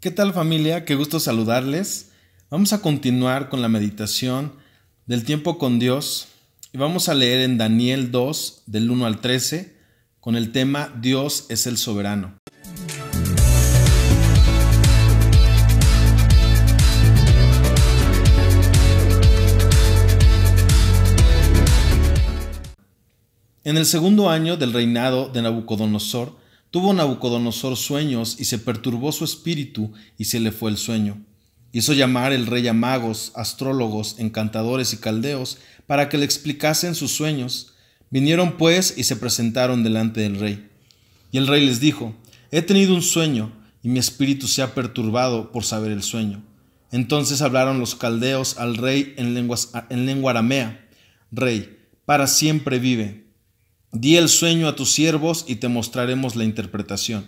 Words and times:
¿Qué 0.00 0.10
tal 0.10 0.32
familia? 0.32 0.86
Qué 0.86 0.94
gusto 0.94 1.20
saludarles. 1.20 2.12
Vamos 2.48 2.72
a 2.72 2.80
continuar 2.80 3.50
con 3.50 3.60
la 3.60 3.68
meditación 3.68 4.54
del 5.04 5.24
tiempo 5.24 5.58
con 5.58 5.78
Dios 5.78 6.28
y 6.72 6.78
vamos 6.78 7.10
a 7.10 7.14
leer 7.14 7.42
en 7.42 7.58
Daniel 7.58 8.10
2 8.10 8.62
del 8.64 8.90
1 8.90 9.04
al 9.04 9.20
13 9.20 9.76
con 10.18 10.36
el 10.36 10.52
tema 10.52 10.90
Dios 11.02 11.44
es 11.50 11.66
el 11.66 11.76
soberano. 11.76 12.38
En 23.64 23.76
el 23.76 23.84
segundo 23.84 24.30
año 24.30 24.56
del 24.56 24.72
reinado 24.72 25.28
de 25.28 25.42
Nabucodonosor, 25.42 26.38
tuvo 26.70 26.92
Nabucodonosor 26.92 27.76
sueños 27.76 28.36
y 28.38 28.44
se 28.44 28.58
perturbó 28.58 29.12
su 29.12 29.24
espíritu 29.24 29.92
y 30.18 30.26
se 30.26 30.40
le 30.40 30.52
fue 30.52 30.70
el 30.70 30.76
sueño. 30.76 31.24
Hizo 31.72 31.92
llamar 31.92 32.32
el 32.32 32.46
rey 32.46 32.66
a 32.66 32.72
magos, 32.72 33.32
astrólogos, 33.34 34.16
encantadores 34.18 34.92
y 34.92 34.96
caldeos 34.96 35.58
para 35.86 36.08
que 36.08 36.18
le 36.18 36.24
explicasen 36.24 36.94
sus 36.94 37.12
sueños. 37.12 37.74
Vinieron 38.10 38.56
pues 38.56 38.94
y 38.96 39.04
se 39.04 39.16
presentaron 39.16 39.84
delante 39.84 40.20
del 40.20 40.38
rey. 40.40 40.68
Y 41.30 41.38
el 41.38 41.46
rey 41.46 41.64
les 41.64 41.80
dijo, 41.80 42.14
He 42.50 42.62
tenido 42.62 42.94
un 42.94 43.02
sueño 43.02 43.52
y 43.82 43.88
mi 43.88 43.98
espíritu 44.00 44.48
se 44.48 44.62
ha 44.62 44.74
perturbado 44.74 45.52
por 45.52 45.64
saber 45.64 45.92
el 45.92 46.02
sueño. 46.02 46.42
Entonces 46.90 47.40
hablaron 47.40 47.78
los 47.78 47.94
caldeos 47.94 48.58
al 48.58 48.76
rey 48.76 49.14
en, 49.16 49.36
en 49.36 50.06
lengua 50.06 50.30
aramea, 50.32 50.86
Rey, 51.30 51.78
para 52.04 52.26
siempre 52.26 52.80
vive. 52.80 53.29
Di 53.92 54.16
el 54.16 54.28
sueño 54.28 54.68
a 54.68 54.76
tus 54.76 54.92
siervos 54.92 55.44
y 55.48 55.56
te 55.56 55.66
mostraremos 55.66 56.36
la 56.36 56.44
interpretación. 56.44 57.26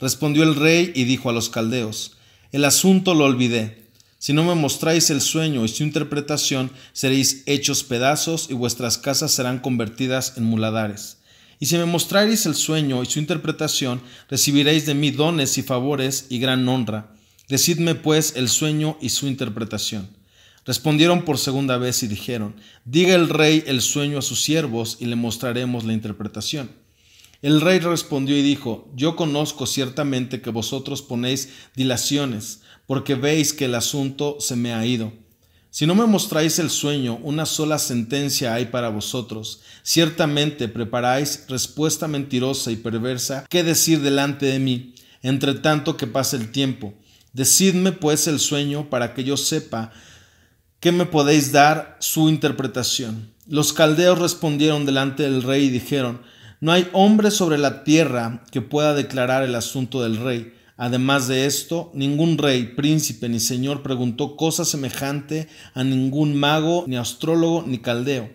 Respondió 0.00 0.42
el 0.42 0.56
rey 0.56 0.90
y 0.96 1.04
dijo 1.04 1.30
a 1.30 1.32
los 1.32 1.48
caldeos, 1.48 2.16
El 2.50 2.64
asunto 2.64 3.14
lo 3.14 3.24
olvidé. 3.24 3.84
Si 4.18 4.32
no 4.32 4.42
me 4.42 4.56
mostráis 4.56 5.10
el 5.10 5.20
sueño 5.20 5.64
y 5.64 5.68
su 5.68 5.84
interpretación, 5.84 6.72
seréis 6.92 7.44
hechos 7.46 7.84
pedazos 7.84 8.48
y 8.50 8.54
vuestras 8.54 8.98
casas 8.98 9.30
serán 9.30 9.60
convertidas 9.60 10.34
en 10.36 10.44
muladares. 10.44 11.18
Y 11.60 11.66
si 11.66 11.76
me 11.76 11.84
mostráis 11.84 12.46
el 12.46 12.56
sueño 12.56 13.04
y 13.04 13.06
su 13.06 13.20
interpretación, 13.20 14.02
recibiréis 14.28 14.86
de 14.86 14.94
mí 14.94 15.12
dones 15.12 15.56
y 15.56 15.62
favores 15.62 16.26
y 16.28 16.40
gran 16.40 16.68
honra. 16.68 17.14
Decidme 17.48 17.94
pues 17.94 18.34
el 18.34 18.48
sueño 18.48 18.98
y 19.00 19.10
su 19.10 19.28
interpretación. 19.28 20.08
Respondieron 20.64 21.24
por 21.24 21.38
segunda 21.38 21.76
vez 21.76 22.02
y 22.02 22.08
dijeron, 22.08 22.54
Diga 22.84 23.14
el 23.14 23.28
rey 23.28 23.64
el 23.66 23.80
sueño 23.80 24.18
a 24.18 24.22
sus 24.22 24.42
siervos 24.42 24.96
y 25.00 25.06
le 25.06 25.16
mostraremos 25.16 25.84
la 25.84 25.92
interpretación. 25.92 26.70
El 27.42 27.60
rey 27.60 27.80
respondió 27.80 28.36
y 28.36 28.42
dijo, 28.42 28.88
Yo 28.94 29.16
conozco 29.16 29.66
ciertamente 29.66 30.40
que 30.40 30.50
vosotros 30.50 31.02
ponéis 31.02 31.48
dilaciones, 31.74 32.60
porque 32.86 33.16
veis 33.16 33.52
que 33.52 33.64
el 33.64 33.74
asunto 33.74 34.36
se 34.38 34.54
me 34.54 34.72
ha 34.72 34.86
ido. 34.86 35.12
Si 35.70 35.86
no 35.86 35.94
me 35.94 36.06
mostráis 36.06 36.58
el 36.58 36.70
sueño, 36.70 37.18
una 37.22 37.46
sola 37.46 37.78
sentencia 37.78 38.54
hay 38.54 38.66
para 38.66 38.90
vosotros. 38.90 39.62
Ciertamente 39.82 40.68
preparáis 40.68 41.46
respuesta 41.48 42.06
mentirosa 42.06 42.70
y 42.70 42.76
perversa 42.76 43.46
que 43.48 43.64
decir 43.64 44.02
delante 44.02 44.46
de 44.46 44.58
mí, 44.58 44.94
entre 45.22 45.54
tanto 45.54 45.96
que 45.96 46.06
pase 46.06 46.36
el 46.36 46.52
tiempo. 46.52 46.94
Decidme 47.32 47.92
pues 47.92 48.26
el 48.26 48.38
sueño 48.38 48.90
para 48.90 49.14
que 49.14 49.24
yo 49.24 49.38
sepa 49.38 49.92
¿Qué 50.82 50.90
me 50.90 51.06
podéis 51.06 51.52
dar 51.52 51.96
su 52.00 52.28
interpretación? 52.28 53.30
Los 53.46 53.72
caldeos 53.72 54.18
respondieron 54.18 54.84
delante 54.84 55.22
del 55.22 55.44
rey 55.44 55.66
y 55.66 55.70
dijeron, 55.70 56.22
No 56.60 56.72
hay 56.72 56.88
hombre 56.92 57.30
sobre 57.30 57.56
la 57.56 57.84
tierra 57.84 58.42
que 58.50 58.62
pueda 58.62 58.92
declarar 58.92 59.44
el 59.44 59.54
asunto 59.54 60.02
del 60.02 60.16
rey. 60.16 60.54
Además 60.76 61.28
de 61.28 61.46
esto, 61.46 61.92
ningún 61.94 62.36
rey, 62.36 62.74
príncipe 62.74 63.28
ni 63.28 63.38
señor 63.38 63.84
preguntó 63.84 64.36
cosa 64.36 64.64
semejante 64.64 65.46
a 65.72 65.84
ningún 65.84 66.34
mago, 66.34 66.82
ni 66.88 66.96
astrólogo, 66.96 67.62
ni 67.64 67.78
caldeo, 67.78 68.32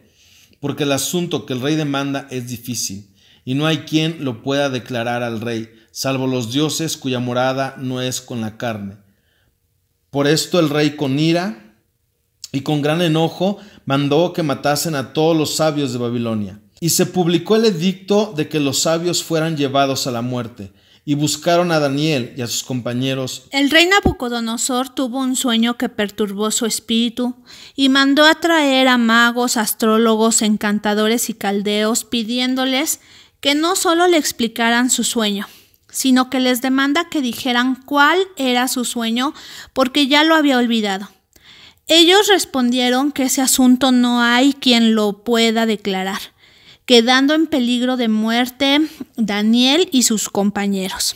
porque 0.62 0.84
el 0.84 0.94
asunto 0.94 1.45
que 1.45 1.52
el 1.52 1.59
rey 1.59 1.75
demanda 1.75 2.30
es 2.31 2.47
difícil, 2.47 3.09
y 3.44 3.56
no 3.56 3.68
hay 3.68 3.80
quien 3.80 4.24
lo 4.24 4.41
pueda 4.41 4.69
declarar 4.69 5.22
al 5.22 5.41
rey, 5.41 5.69
salvo 5.91 6.28
los 6.28 6.53
dioses 6.53 6.96
cuya 6.96 7.19
morada 7.19 7.75
no 7.78 8.02
es 8.02 8.22
con 8.22 8.40
la 8.40 8.56
carne. 8.56 8.96
Por 10.12 10.28
esto 10.28 10.62
el 10.62 10.69
rey 10.69 10.91
con 10.91 11.19
ira 11.19 11.66
y 12.52 12.62
con 12.62 12.81
gran 12.81 13.02
enojo 13.02 13.58
mandó 13.85 14.34
que 14.34 14.44
matasen 14.44 14.96
a 14.96 15.13
todos 15.13 15.35
los 15.35 15.56
sabios 15.56 15.94
de 15.94 16.00
Babilonia. 16.00 16.59
Y 16.80 16.90
se 16.90 17.06
publicó 17.06 17.56
el 17.56 17.66
edicto 17.66 18.34
de 18.35 18.47
que 18.50 18.59
los 18.59 18.80
sabios 18.80 19.24
fueran 19.24 19.58
llevados 19.58 20.08
a 20.08 20.12
la 20.12 20.22
muerte, 20.22 20.72
y 21.06 21.16
buscaron 21.16 21.72
a 21.72 21.80
Daniel 21.80 22.34
y 22.36 22.41
a 22.41 22.47
sus 22.47 22.63
compañeros. 22.63 23.46
El 23.52 23.72
rey 23.72 23.88
Nabucodonosor 23.88 24.90
tuvo 24.90 25.19
un 25.19 25.36
sueño 25.36 25.78
que 25.78 25.90
perturbó 25.90 26.52
su 26.52 26.66
espíritu, 26.66 27.36
y 27.75 27.90
mandó 27.90 28.25
a 28.25 28.36
traer 28.36 28.88
a 28.90 28.97
magos, 28.97 29.57
astrólogos, 29.57 30.41
encantadores 30.41 31.30
y 31.30 31.34
caldeos, 31.34 32.03
pidiéndoles 32.03 33.00
que 33.40 33.56
no 33.56 33.75
solo 33.75 34.07
le 34.07 34.18
explicaran 34.18 34.90
su 34.90 35.03
sueño, 35.03 35.47
sino 35.90 36.30
que 36.30 36.40
les 36.40 36.62
demanda 36.62 37.09
que 37.09 37.22
dijeran 37.22 37.81
cuál 37.86 38.19
era 38.36 38.68
su 38.68 38.86
sueño, 38.86 39.34
porque 39.74 40.07
ya 40.07 40.24
lo 40.24 40.36
había 40.36 40.57
olvidado. 40.57 41.09
Ellos 41.90 42.28
respondieron 42.28 43.14
que 43.14 43.24
ese 43.24 43.42
asunto 43.42 43.94
no 43.94 44.22
hay 44.22 44.52
quien 44.52 44.94
lo 44.94 45.24
pueda 45.24 45.66
declarar, 45.66 46.20
quedando 46.86 47.34
en 47.34 47.48
peligro 47.48 47.96
de 47.96 48.09
muerte 48.09 48.81
Daniel 49.16 49.88
y 49.94 50.03
sus 50.03 50.28
compañeros. 50.28 51.16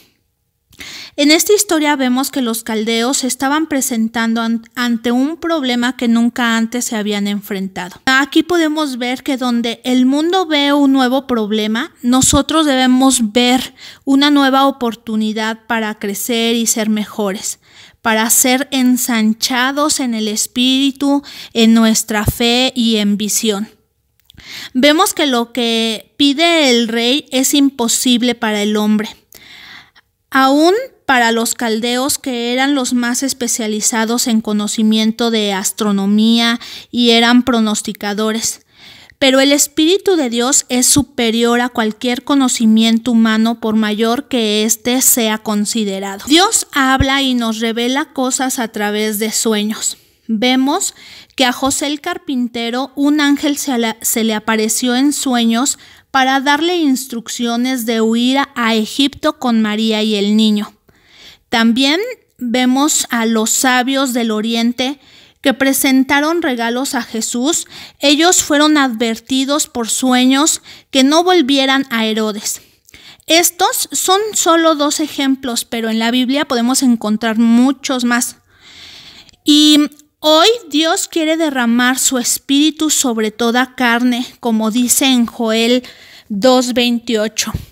En 1.18 1.30
esta 1.30 1.52
historia 1.52 1.98
vemos 1.98 2.32
que 2.32 2.42
los 2.42 2.64
caldeos 2.64 3.18
se 3.18 3.28
estaban 3.28 3.68
presentando 3.68 4.42
ante 4.76 5.12
un 5.12 5.36
problema 5.36 5.98
que 5.98 6.08
nunca 6.08 6.56
antes 6.56 6.86
se 6.86 6.96
habían 6.96 7.28
enfrentado. 7.28 7.98
Aquí 8.06 8.42
podemos 8.42 8.98
ver 8.98 9.24
que 9.24 9.36
donde 9.36 9.82
el 9.84 10.06
mundo 10.06 10.46
ve 10.46 10.72
un 10.72 10.94
nuevo 10.94 11.28
problema, 11.28 11.94
nosotros 12.02 12.66
debemos 12.66 13.34
ver 13.34 13.76
una 14.06 14.32
nueva 14.32 14.66
oportunidad 14.68 15.59
para 15.68 16.00
crecer 16.00 16.56
y 16.56 16.66
ser 16.66 16.90
mejores 16.90 17.59
para 18.01 18.29
ser 18.29 18.67
ensanchados 18.72 20.00
en 20.00 20.13
el 20.13 20.28
espíritu, 20.28 21.23
en 21.53 21.73
nuestra 21.73 22.25
fe 22.25 22.73
y 22.75 22.97
en 22.97 23.17
visión. 23.17 23.69
Vemos 24.73 25.13
que 25.13 25.28
lo 25.28 25.53
que 25.53 26.13
pide 26.17 26.69
el 26.69 26.88
rey 26.88 27.28
es 27.31 27.53
imposible 27.53 28.35
para 28.35 28.61
el 28.61 28.75
hombre. 28.75 29.16
Aún 30.29 30.73
para 31.06 31.31
los 31.31 31.56
caldeos 31.56 32.17
que 32.17 32.53
eran 32.53 32.73
los 32.73 32.94
más 32.94 33.22
especializados 33.22 34.28
en 34.28 34.40
conocimiento 34.40 35.29
de 35.29 35.51
astronomía 35.53 36.59
y 36.90 37.11
eran 37.11 37.44
pronosticadores 37.44 38.61
pero 39.22 39.40
el 39.40 39.52
Espíritu 39.52 40.16
de 40.16 40.32
Dios 40.32 40.66
es 40.68 40.88
superior 40.88 41.62
a 41.62 41.70
cualquier 41.70 42.24
conocimiento 42.24 43.12
humano 43.12 43.59
por 43.59 43.76
mayor 43.76 44.28
que 44.28 44.64
éste 44.64 45.00
sea 45.04 45.38
considerado. 45.38 46.26
Dios 46.28 46.66
habla 46.72 47.22
y 47.22 47.36
nos 47.36 47.59
revela 47.59 48.14
cosas 48.14 48.58
a 48.58 48.70
través 48.70 49.20
de 49.20 49.32
sueños. 49.32 49.98
Vemos 50.28 50.96
que 51.36 51.46
a 51.46 51.52
José 51.52 51.86
el 51.86 52.02
carpintero 52.02 52.94
un 52.96 53.22
ángel 53.22 53.59
se, 53.59 54.24
le 54.24 54.34
apareció 54.34 54.96
en 54.96 55.14
sueños 55.14 55.78
para 56.09 56.40
darle 56.40 56.78
instrucciones 56.78 57.86
de 57.86 58.02
huir 58.02 58.40
a 58.56 58.74
Egipto 58.74 59.38
con 59.38 59.62
María 59.62 60.02
y 60.02 60.16
el 60.16 60.36
niño. 60.36 60.74
También 61.50 62.00
vemos 62.40 63.06
a 63.12 63.28
los 63.28 63.52
sabios 63.52 64.14
del 64.14 64.32
oriente 64.32 65.00
que 65.41 65.53
presentaron 65.53 66.41
regalos 66.41 66.96
a 66.96 67.02
Jesús, 67.02 67.68
ellos 68.00 68.44
fueron 68.44 68.78
advertidos 68.78 69.68
por 69.68 69.90
sueños 69.90 70.62
que 70.91 71.03
no 71.03 71.24
volvieran 71.24 71.85
a 71.90 72.06
Herodes. 72.06 72.62
Estos 73.28 73.90
son 73.91 74.19
solo 74.34 74.75
dos 74.75 75.00
ejemplos, 75.00 75.66
pero 75.66 75.90
en 75.90 76.00
la 76.00 76.12
Biblia 76.12 76.46
podemos 76.46 76.84
encontrar 76.84 77.38
muchos 77.38 78.03
más. 78.03 78.38
Y 79.43 79.79
hoy 80.20 80.47
Dios 80.70 81.08
quiere 81.08 81.38
derramar 81.38 81.97
su 81.97 82.17
espíritu 82.17 82.90
sobre 82.90 83.32
toda 83.32 83.76
carne, 83.76 84.26
como 84.40 84.70
dice 84.70 85.05
en 85.05 85.26
Joel 85.26 85.84
2.28. 86.29 87.71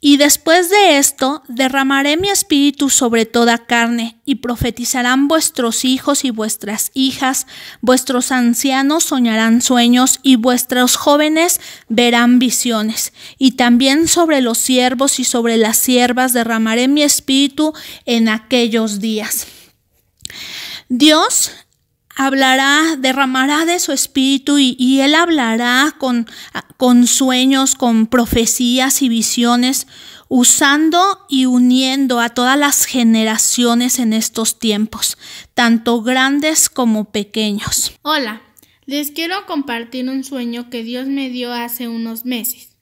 Y 0.00 0.16
después 0.16 0.70
de 0.70 0.98
esto 0.98 1.42
derramaré 1.48 2.16
mi 2.16 2.28
espíritu 2.28 2.90
sobre 2.90 3.26
toda 3.26 3.66
carne, 3.66 4.20
y 4.24 4.36
profetizarán 4.36 5.28
vuestros 5.28 5.84
hijos 5.84 6.24
y 6.24 6.30
vuestras 6.30 6.90
hijas, 6.94 7.46
vuestros 7.80 8.32
ancianos 8.32 9.04
soñarán 9.04 9.62
sueños, 9.62 10.20
y 10.22 10.36
vuestros 10.36 10.96
jóvenes 10.96 11.60
verán 11.88 12.38
visiones. 12.38 13.12
Y 13.38 13.52
también 13.52 14.08
sobre 14.08 14.40
los 14.40 14.58
siervos 14.58 15.18
y 15.18 15.24
sobre 15.24 15.56
las 15.56 15.76
siervas 15.76 16.32
derramaré 16.32 16.88
mi 16.88 17.02
espíritu 17.02 17.72
en 18.04 18.28
aquellos 18.28 19.00
días. 19.00 19.46
Dios 20.88 21.50
hablará, 22.18 22.96
derramará 22.98 23.64
de 23.64 23.78
su 23.78 23.92
espíritu 23.92 24.58
y, 24.58 25.00
Él 25.00 25.14
hablará 25.14 25.94
con, 25.98 26.26
con 26.76 27.06
sueños, 27.06 27.76
con 27.76 28.06
profecías 28.06 29.00
y 29.00 29.08
visiones. 29.08 29.86
usando 30.30 31.24
y 31.30 31.46
uniendo 31.46 32.20
a 32.20 32.28
todas 32.28 32.58
las 32.58 32.84
generaciones 32.84 33.98
en 33.98 34.12
estos 34.12 34.58
tiempos, 34.58 35.16
tanto 35.54 36.02
grandes 36.02 36.68
como 36.68 37.06
pequeños. 37.06 37.92
Hola, 38.02 38.42
les 38.84 39.10
quiero 39.10 39.46
compartir 39.46 40.06
un 40.10 40.24
sueño 40.24 40.68
que 40.68 40.82
Dios 40.82 41.06
me 41.06 41.30
dio 41.30 41.54
hace 41.54 41.88
unos 41.88 42.26
meses. 42.26 42.76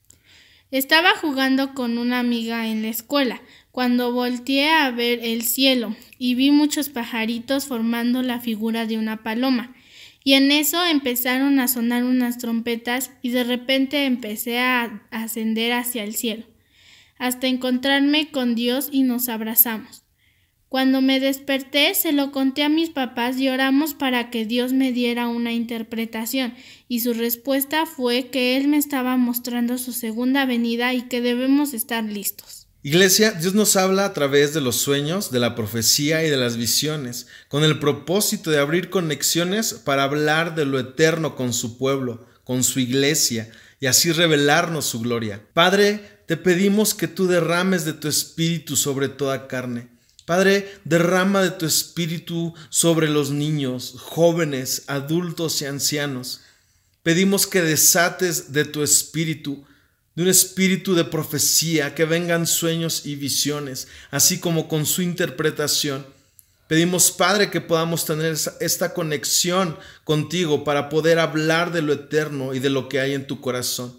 Estaba 0.71 1.11
jugando 1.21 1.73
con 1.73 1.97
una 1.97 2.19
amiga 2.19 2.67
en 2.67 2.81
la 2.81 2.89
escuela 2.89 3.41
cuando 3.77 4.11
volteé 4.11 4.71
a 4.71 4.89
ver 4.89 5.19
el 5.21 5.43
cielo 5.43 5.95
y 6.17 6.33
vi 6.33 6.49
muchos 6.49 6.89
pajaritos 6.89 7.65
formando 7.67 8.23
la 8.23 8.39
figura 8.39 8.87
de 8.87 8.97
una 8.97 9.21
paloma. 9.21 9.75
Y 10.23 10.33
en 10.33 10.51
eso 10.51 10.83
empezaron 10.83 11.59
a 11.59 11.67
sonar 11.67 12.03
unas 12.03 12.39
trompetas 12.39 13.11
y 13.21 13.29
de 13.29 13.43
repente 13.43 14.05
empecé 14.05 14.57
a 14.57 15.07
ascender 15.11 15.73
hacia 15.73 16.03
el 16.03 16.15
cielo, 16.15 16.45
hasta 17.19 17.45
encontrarme 17.45 18.31
con 18.31 18.55
Dios 18.55 18.89
y 18.91 19.03
nos 19.03 19.29
abrazamos. 19.29 20.05
Cuando 20.69 21.03
me 21.03 21.19
desperté 21.19 21.93
se 21.93 22.13
lo 22.13 22.31
conté 22.31 22.63
a 22.63 22.69
mis 22.69 22.89
papás 22.89 23.39
y 23.39 23.47
oramos 23.47 23.93
para 23.93 24.31
que 24.31 24.47
Dios 24.47 24.73
me 24.73 24.91
diera 24.91 25.27
una 25.27 25.53
interpretación, 25.53 26.55
y 26.87 27.01
su 27.01 27.13
respuesta 27.13 27.85
fue 27.85 28.29
que 28.31 28.57
Él 28.57 28.69
me 28.69 28.77
estaba 28.77 29.17
mostrando 29.17 29.77
su 29.77 29.93
segunda 29.93 30.47
venida 30.47 30.95
y 30.95 31.03
que 31.03 31.21
debemos 31.21 31.75
estar 31.75 32.03
listos. 32.03 32.66
Iglesia, 32.83 33.31
Dios 33.31 33.55
nos 33.55 33.75
habla 33.75 34.05
a 34.05 34.13
través 34.13 34.53
de 34.53 34.61
los 34.61 34.75
sueños, 34.75 35.31
de 35.31 35.39
la 35.39 35.55
profecía 35.55 36.23
y 36.23 36.29
de 36.29 36.37
las 36.37 36.57
visiones, 36.57 37.27
con 37.47 37.63
el 37.63 37.79
propósito 37.79 38.51
de 38.51 38.59
abrir 38.59 38.89
conexiones 38.89 39.73
para 39.73 40.03
hablar 40.03 40.53
de 40.55 40.65
lo 40.65 40.79
eterno 40.79 41.35
con 41.35 41.53
su 41.53 41.77
pueblo, 41.77 42.27
con 42.43 42.63
su 42.63 42.79
iglesia, 42.79 43.51
y 43.79 43.87
así 43.87 44.11
revelarnos 44.11 44.85
su 44.85 45.01
gloria. 45.01 45.43
Padre, 45.53 46.21
te 46.27 46.37
pedimos 46.37 46.93
que 46.93 47.07
tú 47.07 47.27
derrames 47.27 47.83
de 47.83 47.93
tu 47.93 48.07
espíritu 48.07 48.75
sobre 48.75 49.09
toda 49.09 49.47
carne. 49.47 49.89
Padre, 50.25 50.69
derrama 50.83 51.41
de 51.41 51.51
tu 51.51 51.65
espíritu 51.65 52.53
sobre 52.69 53.09
los 53.09 53.31
niños, 53.31 53.95
jóvenes, 53.97 54.83
adultos 54.87 55.61
y 55.61 55.65
ancianos. 55.65 56.41
Pedimos 57.01 57.47
que 57.47 57.61
desates 57.61 58.51
de 58.51 58.65
tu 58.65 58.83
espíritu 58.83 59.65
de 60.17 60.23
un 60.23 60.29
espíritu 60.29 60.95
de 60.95 61.05
profecía, 61.05 61.93
que 61.93 62.03
vengan 62.03 62.47
sueños 62.47 63.05
y 63.05 63.15
visiones, 63.15 63.87
así 64.09 64.39
como 64.39 64.67
con 64.67 64.87
su 64.87 65.03
interpretación. 65.03 66.07
Pedimos, 66.67 67.11
Padre, 67.11 67.51
que 67.51 67.61
podamos 67.61 68.03
tener 68.03 68.35
esta 68.59 68.95
conexión 68.95 69.77
contigo 70.03 70.63
para 70.63 70.89
poder 70.89 71.19
hablar 71.19 71.71
de 71.71 71.83
lo 71.83 71.93
eterno 71.93 72.55
y 72.55 72.59
de 72.59 72.71
lo 72.71 72.89
que 72.89 72.99
hay 72.99 73.13
en 73.13 73.27
tu 73.27 73.41
corazón. 73.41 73.95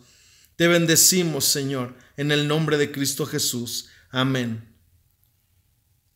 Te 0.56 0.66
bendecimos, 0.66 1.44
Señor, 1.44 1.94
en 2.16 2.32
el 2.32 2.48
nombre 2.48 2.78
de 2.78 2.90
Cristo 2.90 3.24
Jesús. 3.24 3.88
Amén. 4.10 4.68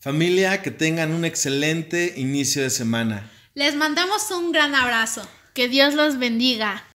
Familia, 0.00 0.62
que 0.62 0.72
tengan 0.72 1.12
un 1.12 1.24
excelente 1.24 2.14
inicio 2.16 2.60
de 2.64 2.70
semana. 2.70 3.30
Les 3.54 3.76
mandamos 3.76 4.32
un 4.32 4.50
gran 4.50 4.74
abrazo. 4.74 5.24
Que 5.54 5.68
Dios 5.68 5.94
los 5.94 6.18
bendiga. 6.18 6.91